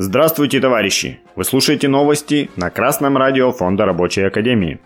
Здравствуйте, 0.00 0.60
товарищи! 0.60 1.18
Вы 1.34 1.42
слушаете 1.42 1.88
новости 1.88 2.50
на 2.54 2.70
Красном 2.70 3.16
радио 3.16 3.50
Фонда 3.50 3.84
Рабочей 3.84 4.22
Академии. 4.22 4.78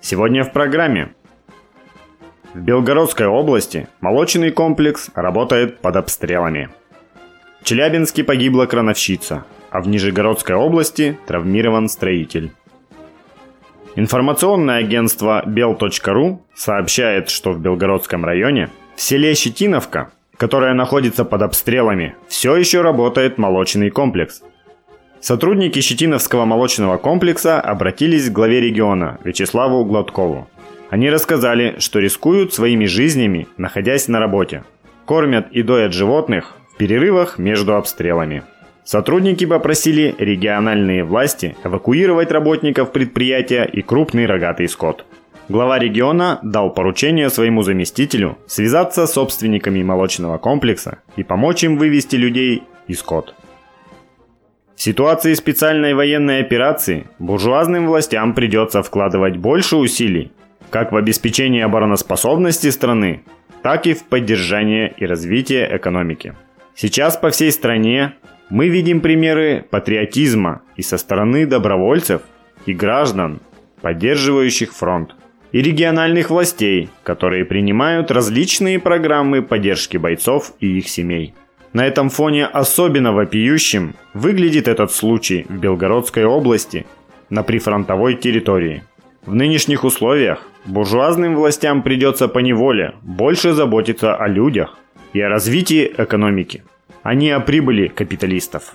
Сегодня 0.00 0.42
в 0.42 0.52
программе. 0.52 1.14
В 2.54 2.58
Белгородской 2.58 3.28
области 3.28 3.86
молочный 4.00 4.50
комплекс 4.50 5.10
работает 5.14 5.78
под 5.78 5.94
обстрелами. 5.94 6.70
В 7.60 7.64
Челябинске 7.66 8.24
погибла 8.24 8.66
крановщица, 8.66 9.44
а 9.70 9.80
в 9.80 9.86
Нижегородской 9.86 10.56
области 10.56 11.16
травмирован 11.28 11.88
строитель. 11.88 12.50
Информационное 13.94 14.78
агентство 14.78 15.44
bel.ru 15.46 16.40
сообщает, 16.52 17.30
что 17.30 17.52
в 17.52 17.60
Белгородском 17.60 18.24
районе 18.24 18.70
в 18.96 19.00
селе 19.00 19.36
Щетиновка 19.36 20.10
которая 20.38 20.72
находится 20.72 21.24
под 21.24 21.42
обстрелами, 21.42 22.14
все 22.28 22.56
еще 22.56 22.80
работает 22.80 23.36
молочный 23.36 23.90
комплекс. 23.90 24.42
Сотрудники 25.20 25.80
Щетиновского 25.80 26.44
молочного 26.44 26.96
комплекса 26.96 27.60
обратились 27.60 28.30
к 28.30 28.32
главе 28.32 28.60
региона 28.60 29.18
Вячеславу 29.24 29.84
Гладкову. 29.84 30.48
Они 30.90 31.10
рассказали, 31.10 31.74
что 31.80 31.98
рискуют 31.98 32.54
своими 32.54 32.86
жизнями, 32.86 33.48
находясь 33.56 34.08
на 34.08 34.20
работе. 34.20 34.62
Кормят 35.04 35.48
и 35.50 35.62
доят 35.62 35.92
животных 35.92 36.54
в 36.72 36.76
перерывах 36.76 37.38
между 37.38 37.74
обстрелами. 37.74 38.44
Сотрудники 38.84 39.44
попросили 39.44 40.14
региональные 40.18 41.02
власти 41.02 41.56
эвакуировать 41.64 42.30
работников 42.30 42.92
предприятия 42.92 43.64
и 43.64 43.82
крупный 43.82 44.24
рогатый 44.26 44.68
скот– 44.68 45.04
Глава 45.48 45.78
региона 45.78 46.40
дал 46.42 46.74
поручение 46.74 47.30
своему 47.30 47.62
заместителю 47.62 48.36
связаться 48.46 49.06
с 49.06 49.14
собственниками 49.14 49.82
молочного 49.82 50.36
комплекса 50.36 50.98
и 51.16 51.22
помочь 51.22 51.64
им 51.64 51.78
вывести 51.78 52.16
людей 52.16 52.64
и 52.86 52.92
скот. 52.92 53.34
В 54.76 54.82
ситуации 54.82 55.32
специальной 55.32 55.94
военной 55.94 56.40
операции 56.40 57.06
буржуазным 57.18 57.86
властям 57.86 58.34
придется 58.34 58.82
вкладывать 58.82 59.38
больше 59.38 59.76
усилий 59.76 60.32
как 60.68 60.92
в 60.92 60.96
обеспечение 60.96 61.64
обороноспособности 61.64 62.68
страны, 62.68 63.22
так 63.62 63.86
и 63.86 63.94
в 63.94 64.04
поддержание 64.04 64.92
и 64.98 65.06
развитие 65.06 65.74
экономики. 65.74 66.34
Сейчас 66.74 67.16
по 67.16 67.30
всей 67.30 67.52
стране 67.52 68.12
мы 68.50 68.68
видим 68.68 69.00
примеры 69.00 69.64
патриотизма 69.70 70.60
и 70.76 70.82
со 70.82 70.98
стороны 70.98 71.46
добровольцев 71.46 72.20
и 72.66 72.74
граждан, 72.74 73.40
поддерживающих 73.80 74.74
фронт 74.74 75.14
и 75.52 75.62
региональных 75.62 76.30
властей, 76.30 76.90
которые 77.02 77.44
принимают 77.44 78.10
различные 78.10 78.78
программы 78.78 79.42
поддержки 79.42 79.96
бойцов 79.96 80.52
и 80.60 80.78
их 80.78 80.88
семей. 80.88 81.34
На 81.72 81.86
этом 81.86 82.08
фоне 82.08 82.46
особенно 82.46 83.12
вопиющим 83.12 83.94
выглядит 84.14 84.68
этот 84.68 84.90
случай 84.90 85.46
в 85.48 85.58
Белгородской 85.58 86.24
области 86.24 86.86
на 87.30 87.42
прифронтовой 87.42 88.14
территории. 88.14 88.82
В 89.26 89.34
нынешних 89.34 89.84
условиях 89.84 90.48
буржуазным 90.64 91.34
властям 91.34 91.82
придется 91.82 92.28
по 92.28 92.38
неволе 92.38 92.94
больше 93.02 93.52
заботиться 93.52 94.16
о 94.16 94.26
людях 94.28 94.78
и 95.12 95.20
о 95.20 95.28
развитии 95.28 95.92
экономики, 95.96 96.62
а 97.02 97.14
не 97.14 97.30
о 97.30 97.40
прибыли 97.40 97.88
капиталистов. 97.88 98.74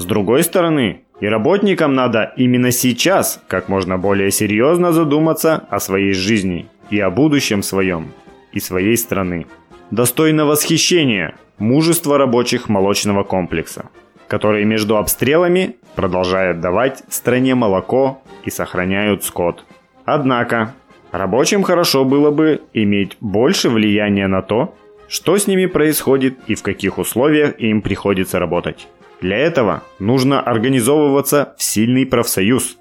С 0.00 0.06
другой 0.06 0.44
стороны, 0.44 1.02
и 1.20 1.26
работникам 1.26 1.92
надо 1.92 2.32
именно 2.38 2.70
сейчас 2.70 3.38
как 3.48 3.68
можно 3.68 3.98
более 3.98 4.30
серьезно 4.30 4.92
задуматься 4.92 5.66
о 5.68 5.78
своей 5.78 6.14
жизни 6.14 6.68
и 6.88 6.98
о 6.98 7.10
будущем 7.10 7.62
своем 7.62 8.12
и 8.50 8.60
своей 8.60 8.96
страны. 8.96 9.46
Достойно 9.90 10.46
восхищения 10.46 11.34
мужество 11.58 12.16
рабочих 12.16 12.70
молочного 12.70 13.24
комплекса, 13.24 13.90
которые 14.26 14.64
между 14.64 14.96
обстрелами 14.96 15.76
продолжают 15.96 16.60
давать 16.60 17.02
стране 17.10 17.54
молоко 17.54 18.22
и 18.42 18.48
сохраняют 18.48 19.22
скот. 19.22 19.66
Однако, 20.06 20.74
рабочим 21.12 21.62
хорошо 21.62 22.06
было 22.06 22.30
бы 22.30 22.62
иметь 22.72 23.18
больше 23.20 23.68
влияния 23.68 24.28
на 24.28 24.40
то, 24.40 24.74
что 25.08 25.36
с 25.36 25.46
ними 25.46 25.66
происходит 25.66 26.38
и 26.46 26.54
в 26.54 26.62
каких 26.62 26.96
условиях 26.96 27.60
им 27.60 27.82
приходится 27.82 28.38
работать. 28.38 28.88
Для 29.20 29.36
этого 29.36 29.82
нужно 29.98 30.40
организовываться 30.40 31.54
в 31.58 31.62
сильный 31.62 32.06
профсоюз. 32.06 32.78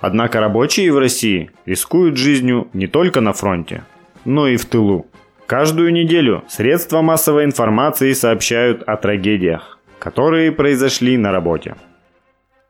Однако 0.00 0.40
рабочие 0.40 0.92
в 0.92 0.98
России 0.98 1.50
рискуют 1.66 2.16
жизнью 2.16 2.68
не 2.72 2.86
только 2.86 3.20
на 3.20 3.32
фронте, 3.32 3.84
но 4.24 4.48
и 4.48 4.56
в 4.56 4.64
тылу. 4.64 5.06
Каждую 5.46 5.92
неделю 5.92 6.42
средства 6.48 7.02
массовой 7.02 7.44
информации 7.44 8.12
сообщают 8.14 8.82
о 8.82 8.96
трагедиях, 8.96 9.78
которые 9.98 10.52
произошли 10.52 11.18
на 11.18 11.32
работе. 11.32 11.76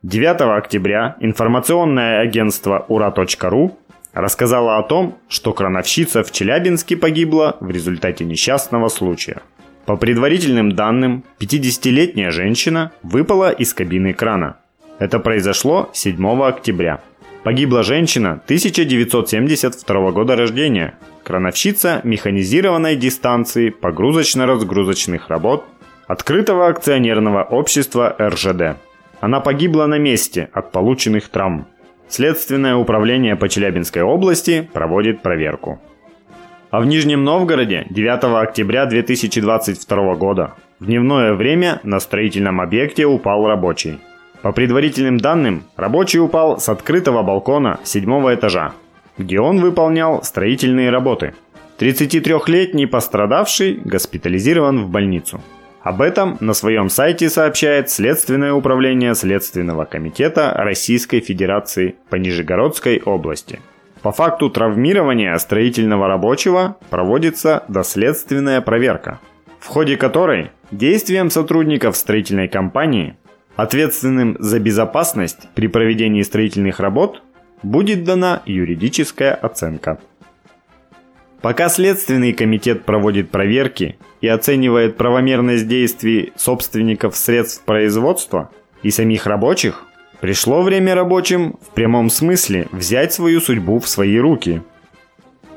9 0.03 0.41
октября 0.57 1.15
информационное 1.21 2.19
агентство 2.19 2.85
ура.ру 2.89 3.77
рассказало 4.13 4.77
о 4.77 4.83
том, 4.83 5.17
что 5.29 5.53
крановщица 5.53 6.23
в 6.23 6.31
Челябинске 6.31 6.95
погибла 6.95 7.57
в 7.59 7.69
результате 7.69 8.25
несчастного 8.25 8.89
случая– 8.89 9.41
по 9.85 9.97
предварительным 9.97 10.71
данным, 10.71 11.23
50-летняя 11.39 12.31
женщина 12.31 12.91
выпала 13.03 13.51
из 13.51 13.73
кабины 13.73 14.13
крана. 14.13 14.57
Это 14.97 15.19
произошло 15.19 15.89
7 15.93 16.41
октября. 16.43 17.01
Погибла 17.43 17.83
женщина 17.83 18.41
1972 18.45 20.11
года 20.11 20.35
рождения, 20.35 20.95
крановщица 21.23 22.01
механизированной 22.03 22.95
дистанции 22.95 23.69
погрузочно-разгрузочных 23.69 25.27
работ 25.27 25.65
открытого 26.07 26.67
акционерного 26.67 27.43
общества 27.43 28.15
РЖД. 28.19 28.77
Она 29.19 29.39
погибла 29.39 29.85
на 29.85 29.99
месте 29.99 30.49
от 30.53 30.71
полученных 30.71 31.29
травм. 31.29 31.67
Следственное 32.07 32.75
управление 32.75 33.35
по 33.35 33.49
Челябинской 33.49 34.01
области 34.01 34.67
проводит 34.73 35.21
проверку. 35.21 35.79
А 36.75 36.81
в 36.81 36.85
Нижнем 36.85 37.23
Новгороде 37.23 37.87
9 37.89 38.43
октября 38.43 38.85
2022 38.85 40.15
года 40.15 40.55
в 40.81 40.87
дневное 40.87 41.33
время 41.33 41.79
на 41.83 42.01
строительном 42.01 42.59
объекте 42.59 43.05
упал 43.05 43.47
рабочий. 43.47 43.97
По 44.41 44.51
предварительным 44.51 45.17
данным, 45.17 45.63
рабочий 45.77 46.19
упал 46.19 46.59
с 46.59 46.67
открытого 46.67 47.23
балкона 47.23 47.79
седьмого 47.85 48.35
этажа, 48.35 48.73
где 49.17 49.39
он 49.39 49.61
выполнял 49.61 50.21
строительные 50.23 50.89
работы. 50.89 51.33
33-летний 51.79 52.87
пострадавший 52.87 53.79
госпитализирован 53.85 54.83
в 54.83 54.89
больницу. 54.89 55.39
Об 55.81 56.01
этом 56.01 56.35
на 56.41 56.53
своем 56.53 56.89
сайте 56.89 57.29
сообщает 57.29 57.89
Следственное 57.89 58.51
управление 58.51 59.15
Следственного 59.15 59.85
комитета 59.85 60.51
Российской 60.53 61.21
Федерации 61.21 61.95
по 62.09 62.17
Нижегородской 62.17 63.01
области– 63.05 63.61
по 64.05 64.11
факту 64.11 64.51
травмирования 64.51 65.35
строительного 65.39 66.07
рабочего 66.07 66.77
проводится 66.91 67.63
доследственная 67.67 68.61
проверка, 68.61 69.19
в 69.59 69.65
ходе 69.65 69.97
которой 69.97 70.51
действиям 70.69 71.31
сотрудников 71.31 71.97
строительной 71.97 72.47
компании, 72.47 73.17
ответственным 73.55 74.37
за 74.37 74.59
безопасность 74.59 75.47
при 75.55 75.65
проведении 75.65 76.21
строительных 76.21 76.79
работ, 76.79 77.23
будет 77.63 78.03
дана 78.03 78.43
юридическая 78.45 79.33
оценка. 79.33 79.97
Пока 81.41 81.67
Следственный 81.67 82.33
комитет 82.33 82.83
проводит 82.83 83.31
проверки 83.31 83.97
и 84.21 84.27
оценивает 84.27 84.97
правомерность 84.97 85.67
действий 85.67 86.31
собственников 86.35 87.15
средств 87.15 87.65
производства 87.65 88.51
и 88.83 88.91
самих 88.91 89.25
рабочих, 89.25 89.83
Пришло 90.21 90.61
время 90.61 90.95
рабочим 90.95 91.57
в 91.61 91.73
прямом 91.73 92.09
смысле 92.09 92.67
взять 92.71 93.13
свою 93.13 93.41
судьбу 93.41 93.79
в 93.79 93.87
свои 93.87 94.17
руки. 94.17 94.61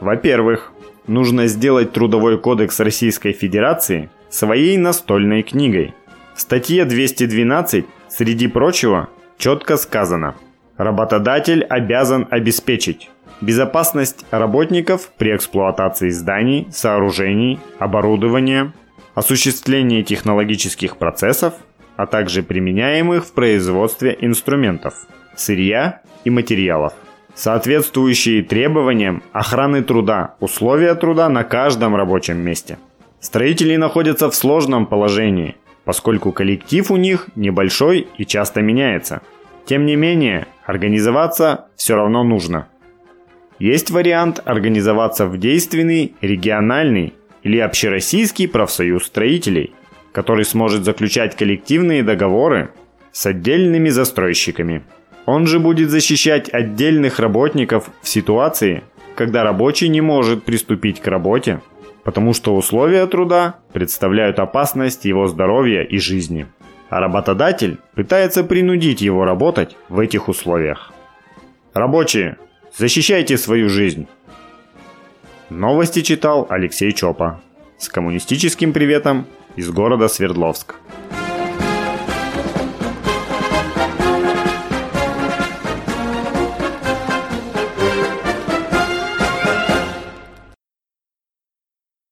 Во-первых, 0.00 0.72
нужно 1.06 1.46
сделать 1.46 1.93
Трудовой 1.93 2.38
кодекс 2.38 2.81
Российской 2.81 3.32
Федерации 3.32 4.10
своей 4.28 4.76
настольной 4.76 5.43
книгой. 5.43 5.94
В 6.34 6.40
статье 6.40 6.84
212, 6.84 7.87
среди 8.08 8.49
прочего, 8.49 9.08
четко 9.38 9.76
сказано 9.76 10.34
«Работодатель 10.76 11.64
обязан 11.64 12.26
обеспечить 12.31 13.10
безопасность 13.40 14.25
работников 14.31 15.10
при 15.16 15.34
эксплуатации 15.34 16.10
зданий, 16.10 16.69
сооружений, 16.70 17.58
оборудования, 17.78 18.72
осуществлении 19.14 20.02
технологических 20.02 20.96
процессов 20.96 21.55
а 21.99 22.06
также 22.06 22.45
применяемых 22.45 23.27
в 23.27 23.33
производстве 23.33 24.17
инструментов, 24.21 24.95
сырья 25.35 26.00
и 26.23 26.31
материалов. 26.31 26.93
Соответствующие 27.35 28.45
требованиям 28.45 29.25
охраны 29.33 29.83
труда, 29.83 30.37
условия 30.39 30.95
труда 30.95 31.29
на 31.29 31.43
каждом 31.43 31.97
рабочем 31.97 32.39
месте. 32.39 32.79
Строители 33.19 33.75
находятся 33.75 34.31
в 34.31 34.37
сложном 34.37 34.87
положении, 34.87 35.56
поскольку 35.85 36.31
коллектив 36.31 36.89
у 36.93 36.97
них 36.97 37.27
небольшой 37.35 38.06
и 38.17 38.25
часто 38.25 38.62
меняется. 38.62 39.23
Тем 39.67 39.85
не 39.85 39.97
менее, 39.97 40.47
организоваться 40.67 41.67
все 41.75 41.97
равно 41.97 42.23
нужно. 42.23 42.69
Есть 43.59 43.91
вариант 43.91 44.41
организоваться 44.44 45.27
в 45.27 45.37
действенный, 45.37 46.15
региональный 46.21 47.15
или 47.43 47.59
общероссийский 47.59 48.47
профсоюз 48.47 49.06
строителей– 49.06 49.75
который 50.19 50.44
сможет 50.44 50.82
заключать 50.82 51.37
коллективные 51.37 52.03
договоры 52.03 52.70
с 53.12 53.25
отдельными 53.26 53.88
застройщиками. 53.88 54.82
Он 55.26 55.47
же 55.47 55.61
будет 55.61 55.91
защищать 55.91 56.53
отдельных 56.53 57.20
работников 57.20 57.88
в 58.03 58.09
ситуации, 58.09 58.82
когда 59.15 59.44
рабочий 59.44 59.88
не 59.88 60.00
может 60.00 60.43
приступить 60.43 60.99
к 60.99 61.06
работе, 61.06 61.61
потому 62.03 62.35
что 62.35 62.56
условия 62.56 63.06
труда 63.06 63.61
представляют 63.73 64.41
опасность 64.41 65.05
его 65.05 65.29
здоровья 65.29 65.82
и 65.82 65.99
жизни. 65.99 66.49
А 66.91 66.99
работодатель 66.99 67.79
пытается 67.94 68.43
принудить 68.43 69.00
его 69.00 69.25
работать 69.25 69.76
в 69.88 70.00
этих 70.00 70.26
условиях. 70.26 70.93
Рабочие, 71.75 72.38
защищайте 72.76 73.38
свою 73.38 73.69
жизнь. 73.69 74.09
Новости 75.49 76.03
читал 76.03 76.44
Алексей 76.50 76.91
Чопа. 76.91 77.41
С 77.79 77.88
коммунистическим 77.88 78.73
приветом 78.73 79.29
из 79.58 79.70
города 79.70 80.06
Свердловск. 80.06 80.76